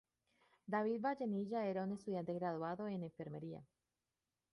[0.73, 3.63] David Vallenilla era un estudiante graduado en enfermería.